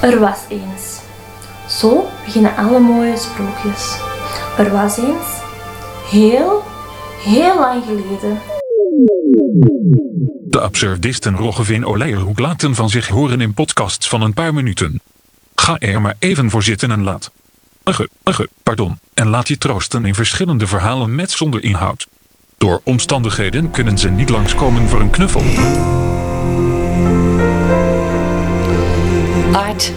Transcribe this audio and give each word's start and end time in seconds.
Er 0.00 0.20
was 0.20 0.38
eens. 0.48 1.00
Zo 1.68 2.08
beginnen 2.24 2.56
alle 2.56 2.78
mooie 2.78 3.16
sprookjes. 3.16 3.96
Er 4.58 4.70
was 4.70 4.96
eens, 4.96 5.26
heel, 6.10 6.62
heel 7.24 7.58
lang 7.58 7.84
geleden. 7.84 8.40
De 10.48 10.60
absurdisten 10.60 11.36
Roggeveen 11.36 11.86
Oleijerhoek 11.86 12.38
laten 12.38 12.74
van 12.74 12.90
zich 12.90 13.08
horen 13.08 13.40
in 13.40 13.54
podcasts 13.54 14.08
van 14.08 14.22
een 14.22 14.34
paar 14.34 14.54
minuten. 14.54 15.00
Ga 15.54 15.78
er 15.78 16.00
maar 16.00 16.16
even 16.18 16.50
voor 16.50 16.62
zitten 16.62 16.90
en 16.90 17.02
laat. 17.02 17.30
Ugge, 17.84 18.08
ugge, 18.24 18.48
pardon. 18.62 18.98
En 19.14 19.28
laat 19.28 19.48
je 19.48 19.58
troosten 19.58 20.04
in 20.04 20.14
verschillende 20.14 20.66
verhalen 20.66 21.14
met 21.14 21.30
zonder 21.30 21.62
inhoud. 21.62 22.06
Door 22.58 22.80
omstandigheden 22.84 23.70
kunnen 23.70 23.98
ze 23.98 24.08
niet 24.08 24.28
langskomen 24.28 24.88
voor 24.88 25.00
een 25.00 25.10
knuffel. 25.10 25.42
Aart, 29.52 29.92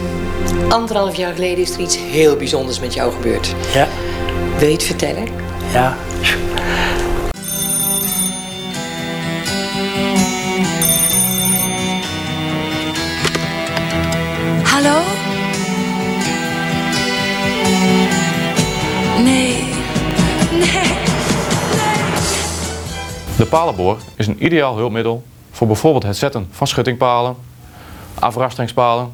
anderhalf 0.68 1.14
jaar 1.16 1.34
geleden 1.34 1.58
is 1.64 1.70
er 1.74 1.80
iets 1.80 1.96
heel 1.98 2.36
bijzonders 2.36 2.80
met 2.80 2.94
jou 2.94 3.12
gebeurd. 3.12 3.54
Ja, 3.74 3.88
Wil 4.58 4.68
je 4.68 4.74
het 4.74 4.82
vertellen? 4.82 5.26
ja. 5.72 5.96
Hallo? 14.64 14.98
Nee. 19.22 19.64
Nee. 20.52 20.92
De 23.36 23.46
palenboor 23.48 23.96
is 24.16 24.26
een 24.26 24.44
ideaal 24.44 24.76
hulpmiddel 24.76 25.22
voor 25.50 25.66
bijvoorbeeld 25.66 26.02
het 26.02 26.16
zetten 26.16 26.48
van 26.50 26.66
schuttingpalen, 26.66 27.36
afrastingspalen 28.18 29.10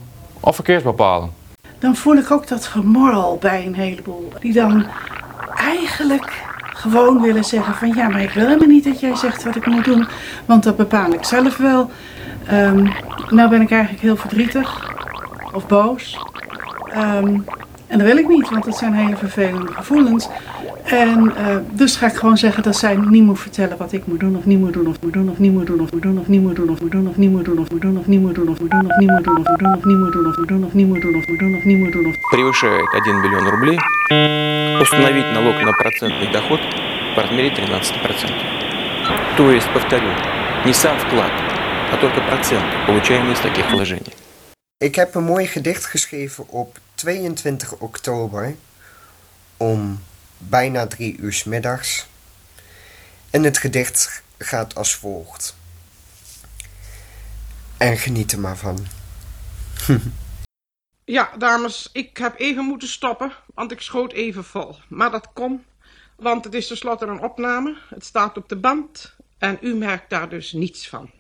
of 0.47 0.55
verkeersbouwpalen. 0.55 1.31
dan 1.79 1.97
voel 1.97 2.17
ik 2.17 2.31
ook 2.31 2.49
dat 2.49 2.67
gemorrel 2.67 3.39
bij 3.41 3.67
een 3.67 3.75
heleboel. 3.75 4.33
Die 4.41 4.53
dan 4.53 4.87
eigenlijk 5.55 6.45
gewoon 6.61 7.23
willen 7.23 7.45
zeggen 7.45 7.75
van 7.75 7.89
ja, 7.95 8.09
maar 8.09 8.23
ik 8.23 8.31
wil 8.31 8.47
helemaal 8.47 8.69
niet 8.69 8.85
dat 8.85 9.01
jij 9.01 9.17
zegt 9.17 9.45
wat 9.45 9.57
ik 9.57 9.67
moet 9.67 9.85
doen, 9.85 10.09
want 10.45 10.63
dat 10.63 10.77
bepaal 10.77 11.13
ik 11.13 11.25
zelf 11.25 11.57
wel. 11.57 11.91
Ehm, 12.47 12.89
nou 13.31 13.49
ben 13.49 13.61
ik 13.61 13.71
eigenlijk 13.71 14.03
heel 14.03 14.17
verdrietig 14.17 14.95
of 15.53 15.67
boos. 15.67 16.19
Ehm, 16.85 17.41
en 17.87 17.99
dat 17.99 18.07
wil 18.07 18.17
ik 18.17 18.29
niet, 18.29 18.49
want 18.49 18.65
dat 18.65 18.77
zijn 18.77 18.95
hele 18.95 19.17
vervelende 19.17 19.73
gevoelens. 19.73 20.29
En 20.86 21.34
eh, 21.36 21.56
dus 21.72 21.96
ga 21.96 22.08
ik 22.08 22.16
gewoon 22.16 22.38
zeggen 22.38 22.64
dat 22.64 22.76
zij 22.76 22.96
niet 22.96 23.24
moet 23.24 23.40
vertellen 23.40 23.78
wat 23.78 23.92
ik 23.92 24.06
moet 24.06 24.20
doen, 24.20 24.36
of 24.38 24.46
niet 24.46 24.60
moet 24.60 24.74
doen, 24.74 24.88
of 24.88 24.96
moet 25.02 25.14
doen, 25.14 25.30
of 25.30 25.38
niet 25.38 25.52
moet 25.52 25.66
doen, 25.66 25.80
of 25.82 25.92
moet 25.92 26.02
doen, 26.02 26.18
of 26.20 26.28
niet 26.28 26.42
moet 26.42 26.56
doen, 26.56 26.70
of 26.70 26.80
moet 26.80 26.92
doen, 26.92 27.08
of 27.08 27.18
niet 27.18 27.32
moet 27.32 27.46
doen, 27.46 27.60
of 27.60 27.70
moet 27.70 27.82
doen, 27.82 27.98
of 27.98 28.08
niet 28.08 28.22
moet 28.22 28.36
doen, 28.36 28.50
of 28.50 28.60
moet 28.60 28.70
doen, 28.70 28.88
of 28.88 28.96
niet 28.98 29.10
moet 29.10 29.24
doen, 29.24 29.40
of 29.40 29.48
moet 29.48 29.60
doen, 29.60 29.74
of 29.78 29.84
niet 29.84 29.98
moet 29.98 30.14
doen, 30.14 30.28
of 30.28 30.38
moet 30.38 30.48
doen, 30.48 30.66
of 30.66 30.74
niet 30.74 30.88
moet 30.88 31.02
doen, 31.02 31.16
of 31.16 31.28
moet 31.28 31.40
doen, 31.40 31.56
of 31.58 31.64
niet 31.64 31.80
moet 31.80 31.92
doen, 31.92 32.06
of 32.06 32.16
превышает 32.30 32.86
1 33.06 33.22
миллион 33.22 33.48
рублей, 33.50 33.80
установить 34.82 35.34
налог 35.34 35.62
на 35.64 35.74
процентный 35.74 36.32
доход 36.32 36.60
в 37.16 37.18
размере 37.18 37.50
13%. 37.50 39.38
То 39.38 39.52
есть, 39.52 39.70
повторю, 39.74 40.12
не 40.66 40.74
сам 40.74 40.98
вклад, 41.00 41.32
а 41.92 41.98
только 42.00 42.22
процент, 42.22 42.66
получаемый 42.88 43.34
из 43.34 43.40
таких 43.40 43.70
вложений. 43.72 44.14
Ik 44.78 44.96
heb 44.96 45.16
een 45.16 45.24
mooi 45.24 45.48
gedicht 45.48 45.86
geschreven 45.86 46.50
op 46.50 46.78
22 46.96 47.76
oktober 47.76 48.56
om 49.58 50.00
bijna 50.39 50.87
drie 50.87 51.17
uur 51.17 51.42
middags. 51.45 52.06
En 53.31 53.42
het 53.42 53.59
gedicht 53.59 54.23
gaat 54.39 54.75
als 54.75 54.95
volgt. 54.95 55.56
En 57.77 57.97
geniet 57.97 58.33
er 58.33 58.41
maar 58.41 58.56
van. 58.56 58.87
Ja, 61.09 61.31
dames, 61.39 61.89
ik 61.93 62.17
heb 62.17 62.39
even 62.39 62.65
moeten 62.65 62.88
stoppen, 62.88 63.33
want 63.55 63.72
ik 63.72 63.81
schoot 63.81 64.12
even 64.12 64.44
vol. 64.44 64.77
Maar 64.88 65.11
dat 65.11 65.33
kon, 65.33 65.65
want 66.16 66.44
het 66.44 66.55
is 66.55 66.66
tenslotte 66.66 67.06
een 67.06 67.22
opname. 67.22 67.77
Het 67.88 68.05
staat 68.05 68.37
op 68.37 68.49
de 68.49 68.56
band 68.56 69.16
en 69.38 69.59
u 69.61 69.75
merkt 69.75 70.11
daar 70.11 70.28
dus 70.28 70.53
niets 70.53 70.88
van. 70.88 71.11